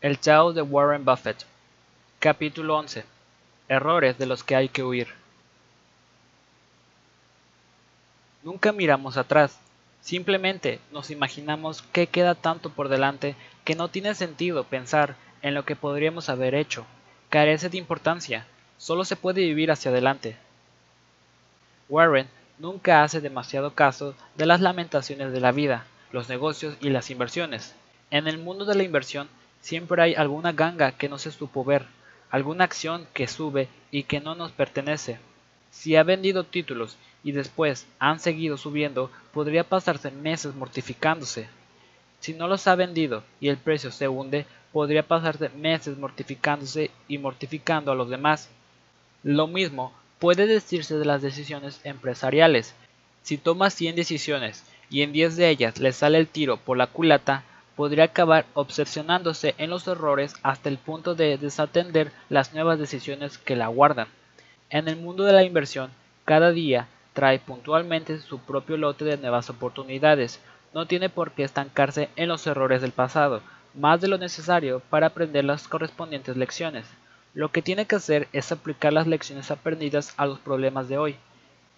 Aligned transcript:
El 0.00 0.20
Chao 0.20 0.52
de 0.52 0.62
Warren 0.62 1.04
Buffett 1.04 1.44
Capítulo 2.20 2.76
11 2.76 3.04
Errores 3.68 4.16
de 4.16 4.26
los 4.26 4.44
que 4.44 4.54
hay 4.54 4.68
que 4.68 4.84
huir 4.84 5.08
Nunca 8.44 8.70
miramos 8.70 9.16
atrás, 9.16 9.58
simplemente 10.00 10.78
nos 10.92 11.10
imaginamos 11.10 11.82
que 11.82 12.06
queda 12.06 12.36
tanto 12.36 12.70
por 12.70 12.88
delante 12.88 13.34
que 13.64 13.74
no 13.74 13.88
tiene 13.88 14.14
sentido 14.14 14.62
pensar 14.62 15.16
en 15.42 15.54
lo 15.54 15.64
que 15.64 15.74
podríamos 15.74 16.28
haber 16.28 16.54
hecho. 16.54 16.86
Carece 17.28 17.68
de 17.68 17.78
importancia, 17.78 18.46
solo 18.76 19.04
se 19.04 19.16
puede 19.16 19.40
vivir 19.40 19.72
hacia 19.72 19.90
adelante. 19.90 20.36
Warren 21.88 22.28
nunca 22.60 23.02
hace 23.02 23.20
demasiado 23.20 23.74
caso 23.74 24.14
de 24.36 24.46
las 24.46 24.60
lamentaciones 24.60 25.32
de 25.32 25.40
la 25.40 25.50
vida, 25.50 25.86
los 26.12 26.28
negocios 26.28 26.76
y 26.80 26.90
las 26.90 27.10
inversiones. 27.10 27.74
En 28.12 28.28
el 28.28 28.38
mundo 28.38 28.64
de 28.64 28.76
la 28.76 28.84
inversión 28.84 29.28
Siempre 29.60 30.02
hay 30.02 30.14
alguna 30.14 30.52
ganga 30.52 30.92
que 30.92 31.08
no 31.08 31.18
se 31.18 31.30
supo 31.30 31.64
ver, 31.64 31.86
alguna 32.30 32.64
acción 32.64 33.06
que 33.12 33.26
sube 33.26 33.68
y 33.90 34.04
que 34.04 34.20
no 34.20 34.34
nos 34.34 34.52
pertenece. 34.52 35.18
Si 35.70 35.96
ha 35.96 36.02
vendido 36.02 36.44
títulos 36.44 36.96
y 37.24 37.32
después 37.32 37.86
han 37.98 38.20
seguido 38.20 38.56
subiendo, 38.56 39.10
podría 39.32 39.64
pasarse 39.64 40.10
meses 40.10 40.54
mortificándose. 40.54 41.48
Si 42.20 42.34
no 42.34 42.48
los 42.48 42.66
ha 42.66 42.74
vendido 42.74 43.22
y 43.40 43.48
el 43.48 43.58
precio 43.58 43.90
se 43.90 44.08
hunde, 44.08 44.46
podría 44.72 45.02
pasarse 45.02 45.48
meses 45.50 45.98
mortificándose 45.98 46.90
y 47.06 47.18
mortificando 47.18 47.92
a 47.92 47.94
los 47.94 48.10
demás. 48.10 48.48
Lo 49.22 49.46
mismo 49.46 49.92
puede 50.18 50.46
decirse 50.46 50.96
de 50.96 51.04
las 51.04 51.22
decisiones 51.22 51.80
empresariales. 51.84 52.74
Si 53.22 53.38
toma 53.38 53.70
100 53.70 53.96
decisiones 53.96 54.64
y 54.90 55.02
en 55.02 55.12
10 55.12 55.36
de 55.36 55.50
ellas 55.50 55.78
le 55.78 55.92
sale 55.92 56.18
el 56.18 56.28
tiro 56.28 56.56
por 56.56 56.76
la 56.76 56.86
culata, 56.86 57.44
podría 57.78 58.02
acabar 58.02 58.44
obsesionándose 58.54 59.54
en 59.56 59.70
los 59.70 59.86
errores 59.86 60.34
hasta 60.42 60.68
el 60.68 60.78
punto 60.78 61.14
de 61.14 61.38
desatender 61.38 62.10
las 62.28 62.52
nuevas 62.52 62.76
decisiones 62.76 63.38
que 63.38 63.54
la 63.54 63.68
guardan. 63.68 64.08
En 64.68 64.88
el 64.88 64.96
mundo 64.96 65.22
de 65.22 65.32
la 65.32 65.44
inversión, 65.44 65.92
cada 66.24 66.50
día 66.50 66.88
trae 67.12 67.38
puntualmente 67.38 68.18
su 68.18 68.40
propio 68.40 68.76
lote 68.78 69.04
de 69.04 69.16
nuevas 69.16 69.48
oportunidades. 69.48 70.40
No 70.74 70.86
tiene 70.86 71.08
por 71.08 71.30
qué 71.30 71.44
estancarse 71.44 72.08
en 72.16 72.26
los 72.26 72.48
errores 72.48 72.82
del 72.82 72.90
pasado, 72.90 73.42
más 73.74 74.00
de 74.00 74.08
lo 74.08 74.18
necesario 74.18 74.82
para 74.90 75.06
aprender 75.06 75.44
las 75.44 75.68
correspondientes 75.68 76.36
lecciones. 76.36 76.84
Lo 77.32 77.52
que 77.52 77.62
tiene 77.62 77.86
que 77.86 77.94
hacer 77.94 78.26
es 78.32 78.50
aplicar 78.50 78.92
las 78.92 79.06
lecciones 79.06 79.52
aprendidas 79.52 80.14
a 80.16 80.26
los 80.26 80.40
problemas 80.40 80.88
de 80.88 80.98
hoy. 80.98 81.14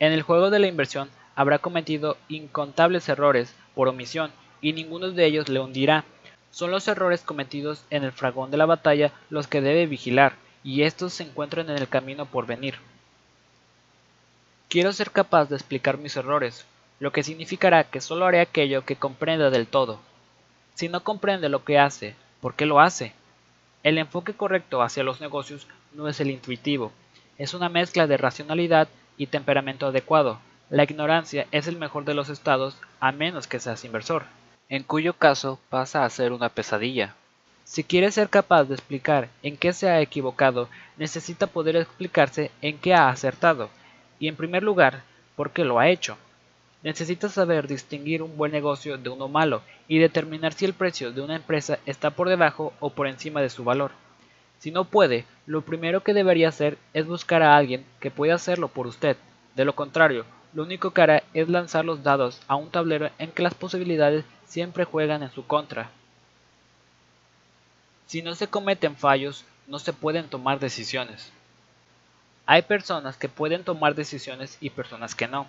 En 0.00 0.10
el 0.10 0.22
juego 0.22 0.50
de 0.50 0.58
la 0.58 0.66
inversión 0.66 1.08
habrá 1.36 1.60
cometido 1.60 2.16
incontables 2.28 3.08
errores 3.08 3.54
por 3.76 3.86
omisión 3.86 4.32
y 4.64 4.72
ninguno 4.72 5.10
de 5.10 5.26
ellos 5.26 5.50
le 5.50 5.60
hundirá. 5.60 6.04
Son 6.50 6.70
los 6.70 6.88
errores 6.88 7.20
cometidos 7.20 7.84
en 7.90 8.02
el 8.02 8.12
fragón 8.12 8.50
de 8.50 8.56
la 8.56 8.64
batalla 8.64 9.12
los 9.28 9.46
que 9.46 9.60
debe 9.60 9.84
vigilar, 9.84 10.36
y 10.62 10.84
estos 10.84 11.12
se 11.12 11.24
encuentran 11.24 11.68
en 11.68 11.76
el 11.76 11.86
camino 11.86 12.24
por 12.24 12.46
venir. 12.46 12.76
Quiero 14.70 14.94
ser 14.94 15.10
capaz 15.10 15.50
de 15.50 15.56
explicar 15.56 15.98
mis 15.98 16.16
errores, 16.16 16.64
lo 16.98 17.12
que 17.12 17.22
significará 17.22 17.84
que 17.84 18.00
solo 18.00 18.24
haré 18.24 18.40
aquello 18.40 18.86
que 18.86 18.96
comprenda 18.96 19.50
del 19.50 19.66
todo. 19.66 20.00
Si 20.74 20.88
no 20.88 21.04
comprende 21.04 21.50
lo 21.50 21.62
que 21.62 21.78
hace, 21.78 22.16
¿por 22.40 22.54
qué 22.54 22.64
lo 22.64 22.80
hace? 22.80 23.12
El 23.82 23.98
enfoque 23.98 24.32
correcto 24.32 24.80
hacia 24.80 25.04
los 25.04 25.20
negocios 25.20 25.66
no 25.92 26.08
es 26.08 26.20
el 26.20 26.30
intuitivo, 26.30 26.90
es 27.36 27.52
una 27.52 27.68
mezcla 27.68 28.06
de 28.06 28.16
racionalidad 28.16 28.88
y 29.18 29.26
temperamento 29.26 29.88
adecuado. 29.88 30.38
La 30.70 30.84
ignorancia 30.84 31.46
es 31.50 31.66
el 31.68 31.76
mejor 31.76 32.06
de 32.06 32.14
los 32.14 32.30
estados 32.30 32.78
a 32.98 33.12
menos 33.12 33.46
que 33.46 33.60
seas 33.60 33.84
inversor 33.84 34.24
en 34.74 34.82
cuyo 34.82 35.12
caso 35.12 35.60
pasa 35.70 36.04
a 36.04 36.10
ser 36.10 36.32
una 36.32 36.48
pesadilla. 36.48 37.14
Si 37.62 37.84
quiere 37.84 38.10
ser 38.10 38.28
capaz 38.28 38.64
de 38.64 38.74
explicar 38.74 39.28
en 39.44 39.56
qué 39.56 39.72
se 39.72 39.88
ha 39.88 40.00
equivocado, 40.00 40.68
necesita 40.96 41.46
poder 41.46 41.76
explicarse 41.76 42.50
en 42.60 42.78
qué 42.78 42.92
ha 42.92 43.08
acertado, 43.08 43.70
y 44.18 44.26
en 44.26 44.34
primer 44.34 44.64
lugar, 44.64 45.04
por 45.36 45.52
qué 45.52 45.64
lo 45.64 45.78
ha 45.78 45.90
hecho. 45.90 46.18
Necesita 46.82 47.28
saber 47.28 47.68
distinguir 47.68 48.20
un 48.20 48.36
buen 48.36 48.50
negocio 48.50 48.98
de 48.98 49.10
uno 49.10 49.28
malo 49.28 49.62
y 49.86 50.00
determinar 50.00 50.54
si 50.54 50.64
el 50.64 50.74
precio 50.74 51.12
de 51.12 51.20
una 51.20 51.36
empresa 51.36 51.78
está 51.86 52.10
por 52.10 52.28
debajo 52.28 52.72
o 52.80 52.90
por 52.90 53.06
encima 53.06 53.42
de 53.42 53.50
su 53.50 53.62
valor. 53.62 53.92
Si 54.58 54.72
no 54.72 54.86
puede, 54.86 55.24
lo 55.46 55.62
primero 55.62 56.02
que 56.02 56.14
debería 56.14 56.48
hacer 56.48 56.78
es 56.94 57.06
buscar 57.06 57.44
a 57.44 57.56
alguien 57.56 57.84
que 58.00 58.10
pueda 58.10 58.34
hacerlo 58.34 58.66
por 58.66 58.88
usted. 58.88 59.16
De 59.54 59.64
lo 59.64 59.76
contrario, 59.76 60.24
lo 60.52 60.64
único 60.64 60.90
que 60.90 61.02
hará 61.02 61.22
es 61.32 61.48
lanzar 61.48 61.84
los 61.84 62.02
dados 62.02 62.40
a 62.48 62.56
un 62.56 62.70
tablero 62.70 63.10
en 63.18 63.30
que 63.30 63.42
las 63.42 63.54
posibilidades 63.54 64.24
siempre 64.46 64.84
juegan 64.84 65.22
en 65.22 65.30
su 65.30 65.46
contra. 65.46 65.90
Si 68.06 68.22
no 68.22 68.34
se 68.34 68.48
cometen 68.48 68.96
fallos, 68.96 69.44
no 69.66 69.78
se 69.78 69.92
pueden 69.92 70.28
tomar 70.28 70.60
decisiones. 70.60 71.32
Hay 72.46 72.62
personas 72.62 73.16
que 73.16 73.28
pueden 73.28 73.64
tomar 73.64 73.94
decisiones 73.94 74.58
y 74.60 74.70
personas 74.70 75.14
que 75.14 75.26
no. 75.26 75.46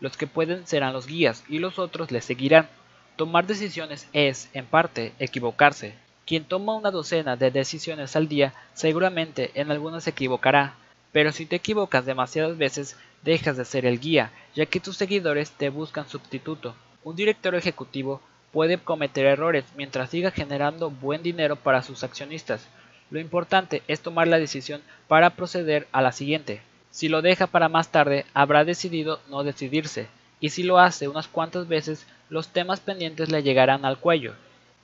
Los 0.00 0.16
que 0.16 0.26
pueden 0.26 0.66
serán 0.66 0.92
los 0.92 1.06
guías 1.06 1.44
y 1.48 1.60
los 1.60 1.78
otros 1.78 2.10
les 2.10 2.24
seguirán. 2.24 2.68
Tomar 3.16 3.46
decisiones 3.46 4.08
es, 4.12 4.48
en 4.52 4.66
parte, 4.66 5.12
equivocarse. 5.20 5.94
Quien 6.26 6.44
toma 6.44 6.74
una 6.74 6.90
docena 6.90 7.36
de 7.36 7.50
decisiones 7.50 8.16
al 8.16 8.26
día 8.26 8.54
seguramente 8.74 9.52
en 9.54 9.70
algunas 9.70 10.04
se 10.04 10.10
equivocará, 10.10 10.74
pero 11.12 11.30
si 11.30 11.46
te 11.46 11.56
equivocas 11.56 12.06
demasiadas 12.06 12.56
veces 12.56 12.96
dejas 13.22 13.56
de 13.56 13.64
ser 13.64 13.86
el 13.86 14.00
guía, 14.00 14.32
ya 14.54 14.66
que 14.66 14.80
tus 14.80 14.96
seguidores 14.96 15.52
te 15.52 15.68
buscan 15.68 16.08
sustituto. 16.08 16.74
Un 17.04 17.16
director 17.16 17.54
ejecutivo 17.54 18.20
puede 18.52 18.78
cometer 18.78 19.26
errores 19.26 19.64
mientras 19.76 20.10
siga 20.10 20.30
generando 20.30 20.90
buen 20.90 21.22
dinero 21.22 21.56
para 21.56 21.82
sus 21.82 22.04
accionistas. 22.04 22.68
Lo 23.10 23.18
importante 23.18 23.82
es 23.88 24.00
tomar 24.00 24.28
la 24.28 24.38
decisión 24.38 24.82
para 25.08 25.30
proceder 25.30 25.88
a 25.92 26.02
la 26.02 26.12
siguiente. 26.12 26.62
Si 26.90 27.08
lo 27.08 27.22
deja 27.22 27.46
para 27.46 27.68
más 27.68 27.88
tarde, 27.88 28.26
habrá 28.34 28.64
decidido 28.64 29.20
no 29.28 29.42
decidirse, 29.42 30.06
y 30.40 30.50
si 30.50 30.62
lo 30.62 30.78
hace 30.78 31.08
unas 31.08 31.28
cuantas 31.28 31.68
veces, 31.68 32.06
los 32.28 32.48
temas 32.48 32.80
pendientes 32.80 33.30
le 33.30 33.42
llegarán 33.42 33.84
al 33.84 33.98
cuello. 33.98 34.34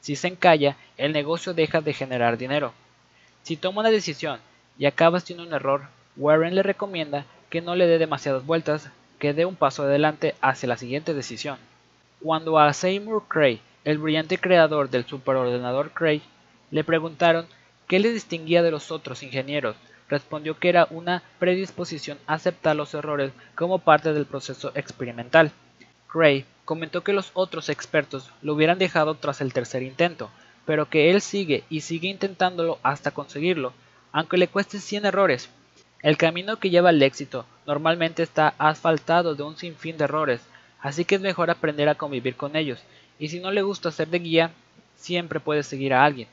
Si 0.01 0.17
se 0.17 0.29
encalla, 0.29 0.77
el 0.97 1.13
negocio 1.13 1.55
deja 1.55 1.81
de 1.81 1.93
generar 1.93 2.39
dinero. 2.39 2.73
Si 3.43 3.57
toma 3.57 3.81
una 3.81 3.91
decisión 3.91 4.41
y 4.79 4.87
acaba 4.87 5.21
siendo 5.21 5.45
un 5.45 5.53
error, 5.53 5.89
Warren 6.17 6.55
le 6.55 6.63
recomienda 6.63 7.27
que 7.51 7.61
no 7.61 7.75
le 7.75 7.87
dé 7.87 7.99
demasiadas 7.99 8.45
vueltas, 8.45 8.91
que 9.19 9.35
dé 9.35 9.45
un 9.45 9.57
paso 9.57 9.83
adelante 9.83 10.35
hacia 10.41 10.69
la 10.69 10.77
siguiente 10.77 11.15
decisión. 11.15 11.59
Cuando 12.21 12.59
a 12.59 12.73
Seymour 12.73 13.29
Cray, 13.29 13.61
el 13.85 13.99
brillante 13.99 14.39
creador 14.39 14.91
del 14.91 15.07
superordenador 15.07 15.93
Cray, 15.93 16.21
le 16.73 16.83
preguntaron 16.83 17.47
qué 17.87 18.01
le 18.01 18.13
distinguía 18.13 18.65
de 18.65 18.73
los 18.73 18.91
otros 18.91 19.23
ingenieros, 19.23 19.77
respondió 20.09 20.59
que 20.59 20.69
era 20.69 20.89
una 20.91 21.23
predisposición 21.39 22.19
a 22.27 22.35
aceptar 22.35 22.75
los 22.75 22.93
errores 22.93 23.31
como 23.55 23.79
parte 23.79 24.13
del 24.13 24.27
proceso 24.27 24.73
experimental. 24.75 25.53
Cray 26.09 26.45
comentó 26.65 27.05
que 27.05 27.13
los 27.13 27.31
otros 27.35 27.69
expertos 27.69 28.33
lo 28.43 28.55
hubieran 28.55 28.79
dejado 28.79 29.15
tras 29.15 29.41
el 29.41 29.53
tercer 29.53 29.85
intento, 29.85 30.29
pero 30.67 30.91
que 30.91 31.11
él 31.11 31.21
sigue 31.21 31.63
y 31.71 31.83
sigue 31.83 32.09
intentándolo 32.09 32.81
hasta 32.83 33.13
conseguirlo, 33.13 33.73
aunque 34.11 34.39
le 34.39 34.49
cueste 34.49 34.81
100 34.81 35.07
errores. 35.07 35.51
El 36.03 36.17
camino 36.17 36.57
que 36.57 36.71
lleva 36.71 36.89
al 36.89 37.01
éxito 37.01 37.47
normalmente 37.65 38.25
está 38.25 38.55
asfaltado 38.59 39.37
de 39.37 39.45
un 39.45 39.57
sinfín 39.57 39.97
de 39.97 40.05
errores, 40.05 40.43
así 40.81 41.05
que 41.05 41.17
es 41.17 41.21
mejor 41.21 41.51
aprender 41.51 41.89
a 41.89 41.97
convivir 41.97 42.37
con 42.37 42.57
ellos, 42.57 42.83
y 43.19 43.29
si 43.29 43.41
no 43.41 43.51
le 43.51 43.63
gusta 43.63 43.91
ser 43.91 44.09
de 44.09 44.19
guía, 44.19 44.51
siempre 44.97 45.41
puede 45.41 45.63
seguir 45.63 45.95
a 45.95 46.05
alguien. 46.05 46.29